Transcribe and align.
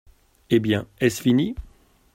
Eh 0.49 0.59
bien, 0.59 0.87
est-ce 0.99 1.21
fini? 1.21 1.53